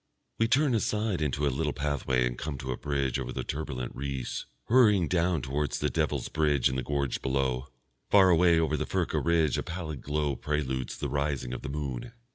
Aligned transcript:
We 0.39 0.47
turn 0.47 0.73
aside 0.73 1.21
into 1.21 1.45
a 1.45 1.53
little 1.53 1.73
pathway 1.73 2.25
and 2.25 2.35
come 2.35 2.57
to 2.57 2.71
a 2.71 2.75
bridge 2.75 3.19
over 3.19 3.31
the 3.31 3.43
turbulent 3.43 3.91
Reuss, 3.95 4.47
hurrying 4.63 5.07
down 5.07 5.43
towards 5.43 5.77
the 5.77 5.91
Devil's 5.91 6.27
Bridge 6.27 6.69
in 6.69 6.75
the 6.75 6.81
gorge 6.81 7.21
below. 7.21 7.67
Far 8.09 8.31
away 8.31 8.57
over 8.59 8.75
the 8.75 8.87
Furka 8.87 9.19
ridge 9.23 9.59
a 9.59 9.61
pallid 9.61 10.01
glow 10.01 10.35
preludes 10.35 10.97
the 10.97 11.07
rising 11.07 11.53
of 11.53 11.61
the 11.61 11.69
moon. 11.69 12.13